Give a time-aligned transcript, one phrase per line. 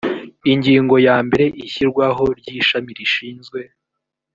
[0.51, 3.59] ingingo ya mbere ishyirwaho ry ishami rishinzwe